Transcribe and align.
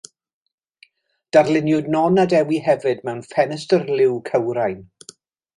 Darluniwyd 1.35 1.91
Non 1.97 2.19
a 2.25 2.27
Dewi 2.33 2.59
hefyd 2.71 3.05
mewn 3.11 3.23
ffenestr 3.29 3.87
liw 4.01 4.21
cywrain. 4.31 4.85